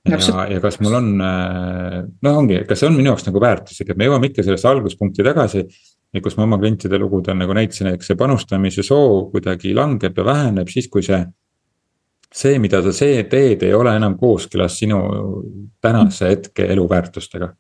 [0.07, 0.19] ja,
[0.51, 4.07] ja kas mul on, noh, ongi, kas see on minu jaoks nagu väärtuslik, et me
[4.07, 5.67] jõuame ikka sellesse alguspunkti tagasi.
[6.15, 10.25] ja kus ma oma klientide lugudel nagu näitasin, eks see panustamise soov kuidagi langeb ja
[10.25, 11.21] väheneb siis, kui see.
[12.33, 15.03] see, mida sa see teed, ei ole enam kooskõlas sinu
[15.83, 17.53] tänase hetke eluväärtustega.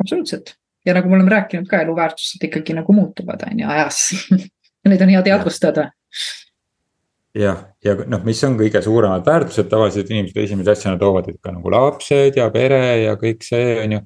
[0.00, 4.02] absoluutselt ja nagu me oleme rääkinud ka, eluväärtused ikkagi nagu muutuvad, on ju, ajas
[4.82, 5.90] ja neid on hea teadvustada
[7.36, 11.72] jah, ja noh, mis on kõige suuremad väärtused, tavaliselt inimesed esimese asjana toovad ikka nagu
[11.72, 14.00] lapsed ja pere ja kõik see on ju.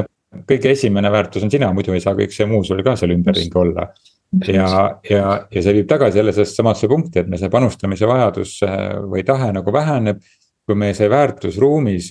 [0.00, 0.08] noh,
[0.50, 3.60] kõige esimene väärtus on sina, muidu ei saa kõik see muu sul ka seal ümberringi
[3.60, 3.88] olla.
[4.48, 4.68] ja,
[5.06, 8.78] ja, ja see viib tagasi jälle sellesse samasse punkti, et me see panustamise vajadus äh,
[9.10, 10.22] või tahe nagu väheneb.
[10.64, 12.06] kui meie see väärtusruumis,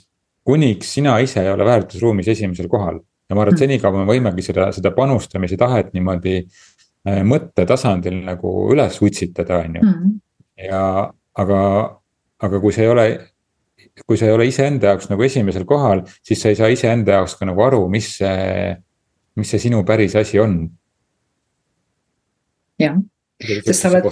[0.46, 3.02] kuniks sina ise ei ole väärtusruumis esimesel kohal.
[3.30, 3.66] ja ma arvan, et mm.
[3.66, 9.84] senikaua me võimegi seda, seda panustamise tahet niimoodi äh, mõttetasandil nagu üles utsitada, on ju
[9.84, 10.22] mm
[10.58, 11.60] ja aga,
[12.44, 13.06] aga kui see ei ole,
[14.08, 17.38] kui sa ei ole iseenda jaoks nagu esimesel kohal, siis sa ei saa iseenda jaoks
[17.40, 18.74] ka nagu aru, mis see,
[19.40, 20.60] mis see sinu päris asi on.
[22.82, 23.00] jah,
[23.40, 24.06] sest sa oled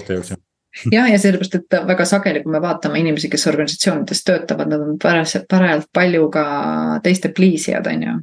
[0.91, 4.99] jah, ja sellepärast, et väga sageli, kui me vaatame inimesi, kes organisatsioonides töötavad, nad on
[5.01, 6.45] parajalt, parajalt palju ka
[7.04, 8.19] teiste pliisijad, on ju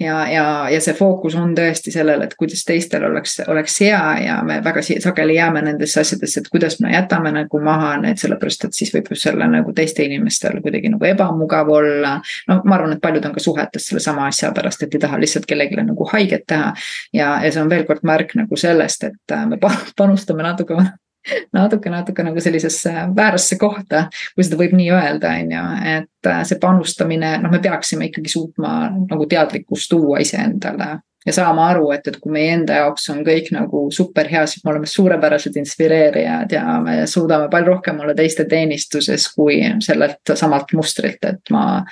[0.00, 4.38] ja, ja, ja see fookus on tõesti sellel, et kuidas teistel oleks, oleks hea ja
[4.46, 8.78] me väga sageli jääme nendesse asjadesse, et kuidas me jätame nagu maha need, sellepärast et
[8.78, 12.16] siis võib ju selle nagu teiste inimestel kuidagi nagu ebamugav olla.
[12.48, 15.46] no ma arvan, et paljud on ka suhetes sellesama asja pärast, et ei taha lihtsalt
[15.50, 16.72] kellelegi nagu haiget teha.
[17.12, 19.60] ja, ja see on veel kord märk nagu sellest, et me
[19.96, 20.80] panustame natuke
[21.52, 26.42] natuke, natuke nagu sellisesse väärasse kohta, kui seda võib nii öelda, on ju, et äh,
[26.48, 32.06] see panustamine, noh, me peaksime ikkagi suutma nagu teadlikkust tuua iseendale ja saama aru, et,
[32.08, 36.54] et kui meie enda jaoks on kõik nagu super hea, siis me oleme suurepärased inspireerijad
[36.56, 41.82] ja me suudame palju rohkem olla teiste teenistuses kui sellelt samalt mustrilt, et ma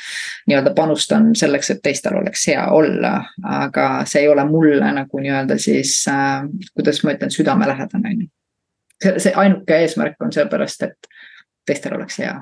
[0.49, 3.19] nii-öelda panustan selleks, et teistel oleks hea olla.
[3.45, 6.43] aga see ei ole mulle nagu nii-öelda siis äh,,
[6.75, 8.38] kuidas ma ütlen, südamelähedane on ju
[9.05, 11.13] see, ainuke eesmärk on seepärast, et
[11.67, 12.35] teistel oleks hea,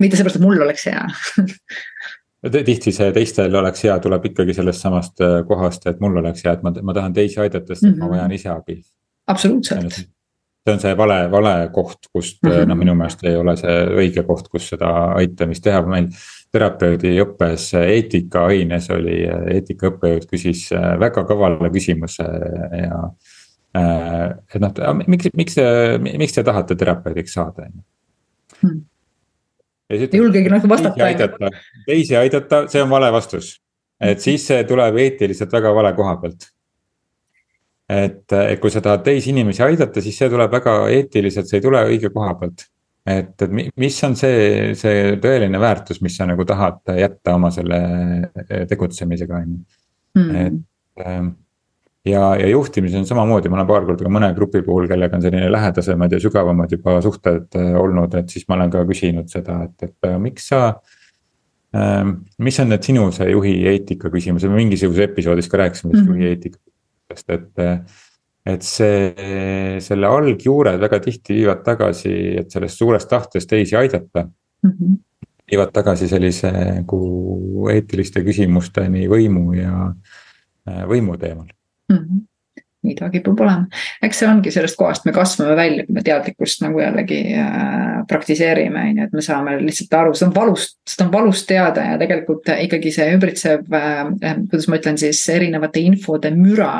[0.00, 1.04] mitte seepärast, et mul oleks hea
[2.48, 6.54] tihti see teistel oleks hea, tuleb ikkagi sellest samast äh, kohast, et mul oleks hea,
[6.56, 7.98] et ma, ma tahan teisi aidata, sest mm -hmm.
[7.98, 8.14] ma mhm.
[8.14, 8.80] vajan ise abi.
[9.26, 9.94] absoluutselt.
[10.68, 12.68] see on see vale, vale koht, kust mm -hmm.
[12.68, 16.08] noh, minu meelest ei ole see õige koht, kus seda aitamist teha, meil
[16.52, 19.22] terapeudi õppes eetikaaines oli,
[19.54, 22.24] eetikaõppejõud küsis äh, väga kavala küsimuse
[22.82, 23.29] ja Äh,
[23.74, 25.58] et noh, miks, miks,
[26.02, 27.84] miks te tahate terapeudiks saada, on ju.
[28.60, 28.80] Hmm.
[29.90, 31.50] ei julgegi nagu vastata.
[31.86, 33.60] teisi aidata, see on vale vastus.
[34.00, 36.48] et siis see tuleb eetiliselt väga vale koha pealt.
[37.88, 41.64] et, et kui sa tahad teisi inimesi aidata, siis see tuleb väga eetiliselt, see ei
[41.68, 42.66] tule õige koha pealt.
[43.06, 47.78] et, et mis on see, see tõeline väärtus, mis sa nagu tahad jätta oma selle
[48.68, 49.62] tegutsemisega, on ju.
[50.18, 50.34] Hmm.
[50.34, 51.30] et ähm,
[52.04, 55.24] ja, ja juhtimises on samamoodi, ma olen paar korda ka mõne grupi puhul, kellega on
[55.24, 59.60] selline lähedasemad ja sügavamad juba suhted äh, olnud, et siis ma olen ka küsinud seda,
[59.68, 60.62] et, et äh, miks sa
[61.76, 62.20] ähm,.
[62.38, 66.14] mis on need sinu see juhi eetika küsimused, me mingisuguses episoodis ka rääkisime mm -hmm.
[66.14, 67.50] juhi eetikast, et.
[67.58, 67.80] Äh,
[68.50, 69.12] et see,
[69.84, 74.70] selle algjuured väga tihti viivad tagasi, et sellest suurest tahtest teisi aidata mm.
[74.70, 74.96] -hmm.
[75.50, 79.92] viivad tagasi sellise nagu eetiliste küsimusteni võimu ja
[80.88, 81.52] võimu teemal
[81.90, 82.02] mm.
[82.02, 82.26] -hmm
[82.80, 83.66] nii ta kipub olema,
[84.02, 88.84] eks see ongi sellest kohast, me kasvame välja, kui me teadlikkust nagu jällegi äh, praktiseerime,
[88.88, 91.98] on ju, et me saame lihtsalt aru, seda on valus, seda on valus teada ja
[92.00, 94.00] tegelikult ikkagi see ümbritsev äh,.
[94.48, 96.72] kuidas ma ütlen siis erinevate infode müra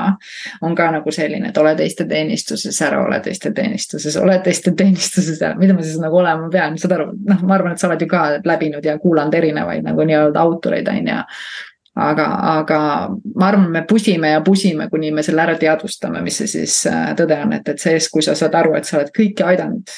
[0.65, 5.43] on ka nagu selline, et ole teiste teenistuses, ära ole teiste teenistuses, ole teiste teenistuses
[5.61, 8.09] mida ma siis nagu olema pean, saad aru, noh, ma arvan, et sa oled ju
[8.09, 11.21] ka läbinud ja kuulanud erinevaid nagu nii-öelda autoreid, on ju
[12.01, 12.27] aga,
[12.61, 12.79] aga
[13.37, 17.11] ma arvan, me pusime ja pusime, kuni me selle ära teadvustame, mis see siis äh,
[17.19, 19.97] tõde on, et, et sees, kui sa saad aru, et sa oled kõike aidanud.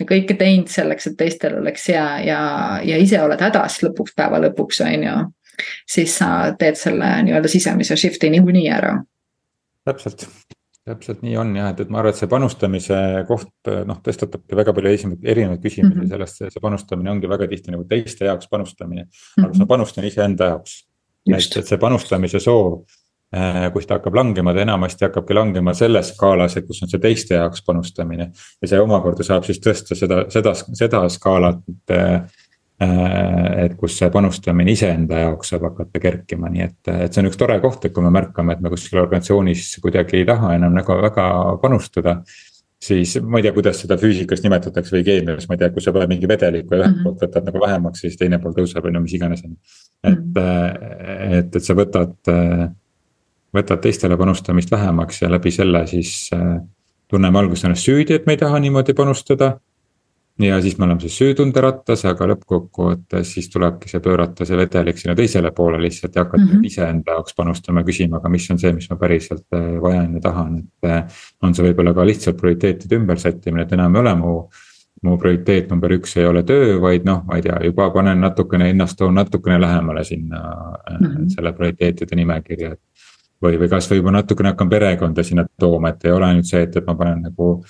[0.00, 2.40] ja kõike teinud selleks, et teistel oleks hea ja,
[2.84, 5.16] ja ise oled hädas lõpuks, päeva lõpuks, on ju.
[5.88, 8.96] siis sa teed selle nii-öelda sisemise shift'i niikuinii ära.
[9.86, 10.26] täpselt,
[10.86, 14.74] täpselt nii on jah, et, et ma arvan, et see panustamise koht noh, tõstatabki väga
[14.76, 16.10] palju erinevaid küsimusi mm -hmm.
[16.14, 19.08] sellest, see panustamine ongi väga tihti nagu teiste jaoks panustamine mm.
[19.10, 19.48] -hmm.
[19.48, 20.85] aga ma panustan iseenda jaoks
[21.26, 22.80] et, et see panustamise soov,
[23.34, 27.02] äh, kus ta hakkab langema, ta enamasti hakkabki langema selles skaalas, et kus on see
[27.02, 28.30] teiste jaoks panustamine.
[28.62, 32.42] ja see omakorda saab siis tõsta seda, seda, seda skaalat, äh,
[33.64, 37.38] et kus see panustamine iseenda jaoks saab hakata kerkima, nii et, et see on üks
[37.40, 40.98] tore koht, et kui me märkame, et me kuskil organisatsioonis kuidagi ei taha enam nagu
[41.00, 41.30] väga
[41.62, 42.18] panustada
[42.82, 45.94] siis ma ei tea, kuidas seda füüsikas nimetatakse või keemias, ma ei tea, kui sa
[45.96, 47.04] paned mingi vedeliku ja ühelt mm -hmm.
[47.04, 49.56] poolt võtad nagu vähemaks, siis teine pool tõuseb, on ju, mis iganes on ju.
[50.04, 51.38] et mm, -hmm.
[51.38, 52.16] et, et sa võtad,
[53.56, 56.30] võtad teistele panustamist vähemaks ja läbi selle siis
[57.08, 59.58] tunneme alguses ennast süüdi, et me ei taha niimoodi panustada
[60.38, 65.14] ja siis me oleme siis süütunderattas, aga lõppkokkuvõttes siis tulebki see pöörata see vedelik sinna
[65.16, 66.66] teisele poole lihtsalt ja hakata mm -hmm.
[66.66, 70.58] iseenda jaoks panustama, küsima, aga mis on see, mis ma päriselt äh, vajan ja tahan,
[70.58, 70.90] et.
[70.90, 71.04] Äh,
[71.42, 74.36] on see võib-olla ka lihtsalt prioriteetide ümbersättimine, et enam ei ole mu
[75.02, 78.70] mu prioriteet number üks ei ole töö, vaid noh, ma ei tea, juba panen natukene
[78.72, 81.28] ennast toon natukene lähemale sinna mm -hmm.
[81.34, 82.76] selle prioriteetide nimekirja.
[83.44, 86.76] või, või kasvõi juba natukene hakkan perekonda sinna tooma, et ei ole ainult see, et,
[86.76, 87.64] et ma panen nagu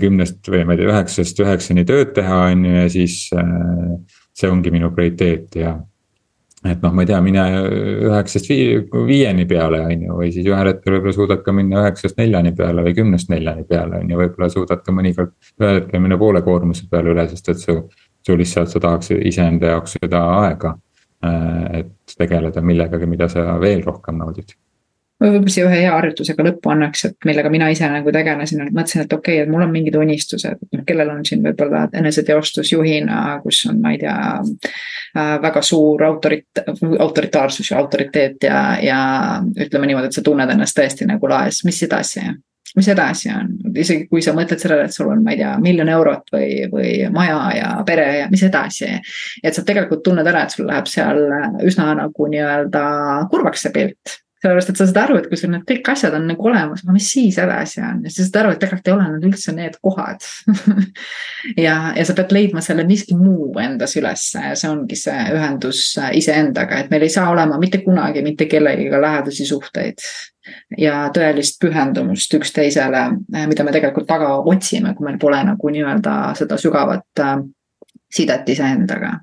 [0.00, 3.96] kümnest või ma ei tea, üheksast üheksani tööd teha, on ju, ja siis äh,
[4.36, 5.74] see ongi minu prioriteet ja.
[6.64, 7.44] et noh, ma ei tea, mine
[8.08, 12.54] üheksast viieni peale, on ju, või siis ühel hetkel võib-olla suudad ka minna üheksast neljani
[12.58, 16.42] peale või kümnest neljani peale, on ju, võib-olla suudad ka mõnikord ühel hetkel minna poole
[16.46, 17.82] koormuse peale üle, sest et su.
[18.22, 20.76] su lihtsalt, sa tahaks iseenda jaoks seda aega,
[21.26, 24.54] äh, et tegeleda millegagi, mida sa veel rohkem naudid
[25.22, 29.04] võib-olla siia ühe hea harjutusega lõppu annaks, et millega mina ise nagu tegelesin, et mõtlesin,
[29.04, 33.22] et okei okay,, et mul on mingid unistused, noh, kellel on siin võib-olla eneseteostus juhina,
[33.44, 35.34] kus on, ma ei tea äh,.
[35.42, 36.62] väga suur autorit-,
[36.98, 39.02] autoritaarsus ja autoriteet ja, ja
[39.66, 42.24] ütleme niimoodi, et sa tunned ennast tõesti nagu laes, mis edasi
[42.76, 45.90] mis edasi on, isegi kui sa mõtled sellele, et sul on, ma ei tea, miljon
[45.92, 48.88] eurot või, või maja ja pere ja mis edasi.
[49.42, 51.20] et sa tegelikult tunned ära, et sul läheb seal
[51.68, 52.84] üsna nagu nii-öelda
[53.30, 56.26] kurvaks see pilt sellepärast, et sa saad aru, et kui sul need kõik asjad on
[56.26, 58.00] nagu olemas, aga mis siis edasi on?
[58.02, 60.26] Ja sa saad aru, et tegelikult ei ole need üldse need kohad.
[61.58, 65.80] Ja, ja sa pead leidma selle miski muu endas ülesse ja see ongi see ühendus
[66.14, 69.98] iseendaga, et meil ei saa olema mitte kunagi mitte kellegiga lähedasi suhteid
[70.78, 73.02] ja tõelist pühendumust üksteisele,
[73.50, 77.36] mida me tegelikult taga otsime, kui meil pole nagu nii-öelda seda sügavat äh,
[78.12, 79.16] sidet iseendaga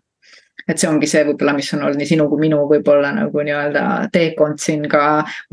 [0.69, 3.83] et see ongi see võib-olla, mis on olnud nii sinu kui minu võib-olla nagu nii-öelda
[4.13, 5.03] teekond siin ka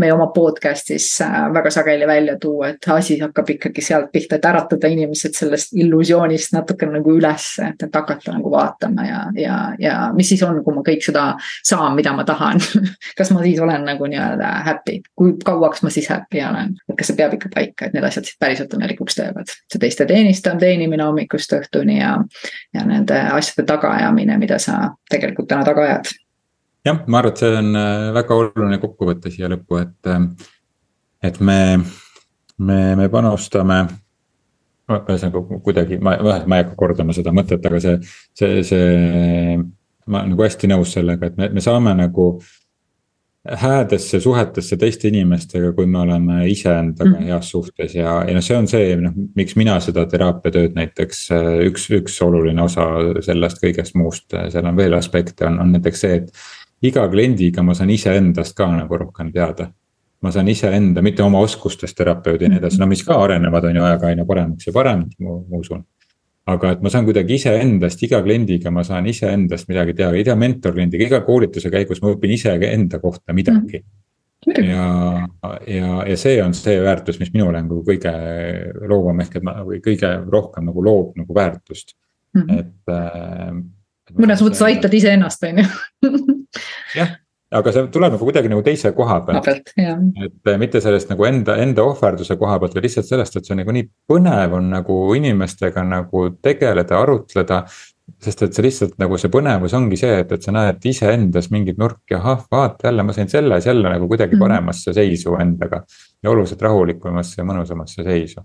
[0.02, 4.48] meie oma podcast'is äh, väga sageli välja tuua, et asi hakkab ikkagi sealt pihta, et
[4.48, 9.96] äratada inimesed sellest illusioonist natuke nagu üles, et, et hakata nagu vaatama ja, ja, ja
[10.16, 11.26] mis siis on, kui ma kõik seda
[11.64, 12.60] saan, mida ma tahan?
[13.18, 17.10] Kas ma siis olen nagu nii-öelda happy, kui kauaks ma siis happy olen, et kas
[17.10, 19.50] see peab ikka paika, et need asjad siis päriselt õnnelikuks teevad.
[19.72, 22.16] see teiste teenistamine, teenimine hommikust õhtuni ja,
[22.74, 26.10] ja nende asjade tagaajamine, mida sa tegelikult täna taga ajad.
[26.86, 30.50] jah, ma arvan, et see on äh, väga oluline kokkuvõte siia lõppu, et, äh,
[31.30, 31.60] et me,
[32.58, 33.84] me, me panustame
[34.86, 37.96] ühesõnaga kuidagi, ma, ma ei hakka kordama seda mõtet, aga see,
[38.38, 39.56] see, see.
[40.06, 42.28] ma olen nagu hästi nõus sellega, et me, me saame nagu
[43.54, 47.30] häädesse suhetesse teiste inimestega, kui me oleme iseendaga mm.
[47.30, 51.26] heas suhtes ja, ja noh, see on see, noh, miks mina seda teraapiatööd näiteks.
[51.66, 52.86] üks, üks oluline osa
[53.24, 57.74] sellest kõigest muust, seal on veel aspekte, on, on näiteks see, et iga kliendiga ma
[57.74, 59.70] saan iseendast ka nagu rohkem teada.
[60.24, 63.76] ma saan iseenda, mitte oma oskustest terapeudi ja nii edasi, no mis ka arenevad, on
[63.76, 65.84] ju ajaga aina paremaks ja paremaks, ma usun
[66.46, 71.08] aga et ma saan kuidagi iseendast, iga kliendiga ma saan iseendast midagi teada, iga mentorkliendiga,
[71.08, 74.64] iga koolituse käigus ma õpin ise enda kohta midagi mm..
[74.68, 74.86] ja,
[75.66, 78.14] ja, ja see on see väärtus, mis minule on nagu kõige
[78.86, 81.96] loovam ehk et ma või kõige rohkem nagu loob nagu väärtust
[82.36, 82.62] mm, -hmm.
[82.62, 84.16] et äh,.
[84.16, 85.70] mõnes mõttes aitad iseennast, on ju.
[87.00, 87.16] jah
[87.54, 89.48] aga see tuleb nagu kuidagi nagu teise koha pealt.
[89.48, 89.74] et
[90.50, 93.62] eh, mitte sellest nagu enda, enda ohverduse koha pealt, vaid lihtsalt sellest, et see on
[93.62, 97.62] nagu nii põnev on nagu inimestega nagu tegeleda, arutleda.
[98.22, 101.78] sest et see lihtsalt nagu see põnevus ongi see, et, et sa näed iseendas mingeid
[101.78, 104.42] nurki, ahah, vaata jälle ma sain selles jälle nagu kuidagi mhm.
[104.42, 105.82] paremasse seisu endaga.
[106.22, 108.42] ja oluliselt rahulikumasse ja mõnusamasse seisu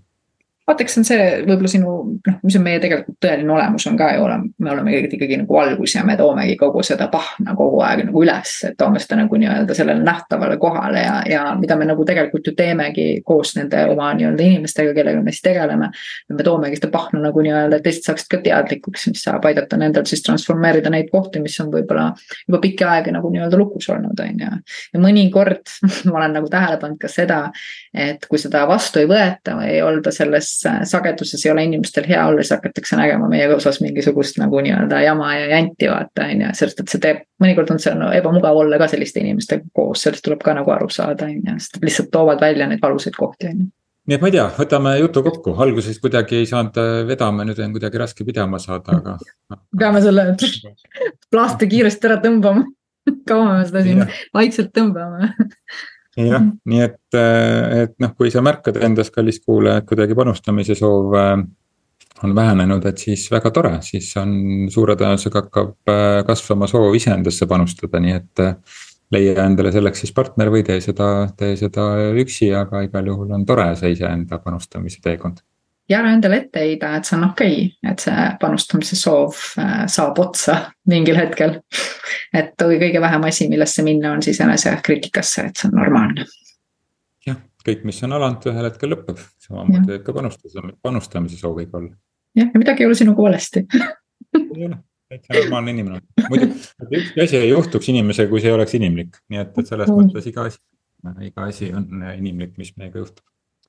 [0.66, 1.92] vaata, eks see on see võib-olla sinu,
[2.28, 5.56] noh, mis on meie tegelikult tõeline olemus on ka ju oleme, me oleme ikkagi, nagu
[5.56, 9.40] valgus ja me toomegi kogu seda pahna kogu aeg nagu üles, et toome seda nagu
[9.42, 14.12] nii-öelda sellele nähtavale kohale ja, ja mida me nagu tegelikult ju teemegi koos nende oma
[14.18, 15.90] nii-öelda inimestega, kellega me siis tegeleme.
[16.30, 20.06] me toomegi seda pahna nagu nii-öelda, et teised saaksid ka teadlikuks, mis saab aidata nendel
[20.06, 22.12] siis transformeerida neid kohti, mis on võib-olla
[22.46, 24.54] juba pikka aega nagu nii-öelda lukus olnud, on ju.
[24.94, 25.74] ja mõnikord
[26.06, 27.42] ma olen nagu tähele pannud ka seda,
[27.90, 30.51] et kui seda vastu ei võeta või ei olda selles
[30.88, 35.34] sageduses ei ole inimestel hea olla, siis hakatakse nägema meie osas mingisugust nagu nii-öelda jama
[35.36, 38.80] ja janti vaata on ju, sest et see teeb, mõnikord on see no, ebamugav olla
[38.82, 42.42] ka selliste inimestega koos, sellest tuleb ka nagu aru saada on ju, sest lihtsalt toovad
[42.42, 43.70] välja neid valusaid kohti on ju.
[44.02, 47.60] Nii et ma ei tea, võtame jutu kokku, alguses kuidagi ei saanud äh, vedama, nüüd
[47.62, 49.14] on kuidagi raske pidama saada, aga.
[49.80, 50.32] peame selle
[51.30, 52.66] plaastri kiiresti ära tõmbama.
[53.28, 54.02] Kaua me seda siin
[54.34, 55.30] vaikselt tõmbame
[56.16, 60.76] jah, nii et, äh, et noh, kui sa märkad endas, kallis kuulaja, et kuidagi panustamise
[60.78, 61.34] soov äh,
[62.22, 64.34] on vähenenud, et siis väga tore, siis on
[64.72, 68.48] suure tõenäosusega hakkab äh, kasvama soov iseendasse panustada, nii et.
[69.12, 71.82] leia endale selleks siis partner või tee seda, tee seda
[72.16, 75.42] üksi, aga igal juhul on tore see iseenda panustamise teekond
[75.88, 79.82] ja ära endale ette heida, et see on okei okay,, et see panustamise soov äh,
[79.90, 80.58] saab otsa
[80.92, 81.58] mingil hetkel.
[82.34, 86.26] et kõige vähem asi, millesse minna, on siis enesekriitikasse, et see on normaalne.
[87.26, 91.92] jah, kõik, mis on alanud, ühel hetkel lõpeb, samamoodi võib ka panustada, panustamise sooviga olla.
[92.38, 93.66] jah, ja midagi ei ole sinuga valesti.
[94.32, 94.78] Ei ole,
[95.10, 99.42] täitsa normaalne inimene, muidu ükski asi ei juhtuks inimesega, kui see ei oleks inimlik, nii
[99.42, 100.62] et, et selles mõttes iga asi,
[101.26, 103.26] iga asi on inimlik, mis meiega juhtub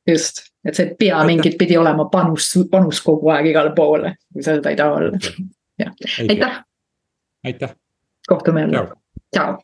[0.09, 4.43] just, et sa ei pea mingit pidi olema panus, panus kogu aeg igale poole, kui
[4.43, 5.21] sa seda ei taha olla.
[5.79, 5.93] jah,
[6.29, 6.59] aitäh.
[7.45, 7.75] aitäh.
[8.27, 8.87] kohtume jälle,
[9.35, 9.57] tšau.